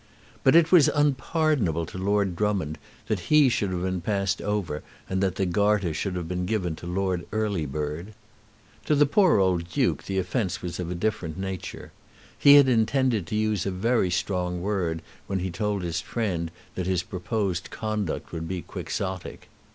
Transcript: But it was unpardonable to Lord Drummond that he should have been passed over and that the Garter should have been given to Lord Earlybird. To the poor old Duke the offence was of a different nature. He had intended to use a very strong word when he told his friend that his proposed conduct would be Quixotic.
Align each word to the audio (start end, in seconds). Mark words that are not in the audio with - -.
But 0.43 0.55
it 0.55 0.71
was 0.71 0.87
unpardonable 0.95 1.85
to 1.85 1.99
Lord 1.99 2.35
Drummond 2.35 2.79
that 3.05 3.29
he 3.29 3.49
should 3.49 3.69
have 3.69 3.83
been 3.83 4.01
passed 4.01 4.41
over 4.41 4.81
and 5.07 5.21
that 5.21 5.35
the 5.35 5.45
Garter 5.45 5.93
should 5.93 6.15
have 6.15 6.27
been 6.27 6.47
given 6.47 6.75
to 6.77 6.87
Lord 6.87 7.29
Earlybird. 7.31 8.15
To 8.85 8.95
the 8.95 9.05
poor 9.05 9.37
old 9.37 9.69
Duke 9.69 10.05
the 10.05 10.17
offence 10.17 10.59
was 10.63 10.79
of 10.79 10.89
a 10.89 10.95
different 10.95 11.37
nature. 11.37 11.91
He 12.35 12.55
had 12.55 12.67
intended 12.67 13.27
to 13.27 13.35
use 13.35 13.67
a 13.67 13.69
very 13.69 14.09
strong 14.09 14.59
word 14.59 15.03
when 15.27 15.37
he 15.37 15.51
told 15.51 15.83
his 15.83 16.01
friend 16.01 16.49
that 16.73 16.87
his 16.87 17.03
proposed 17.03 17.69
conduct 17.69 18.31
would 18.31 18.47
be 18.47 18.63
Quixotic. 18.63 19.49